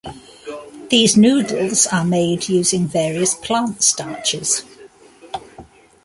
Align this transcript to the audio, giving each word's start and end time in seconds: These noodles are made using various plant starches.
These 0.89 1.15
noodles 1.15 1.85
are 1.85 2.03
made 2.03 2.49
using 2.49 2.87
various 2.87 3.35
plant 3.35 3.83
starches. 3.83 4.63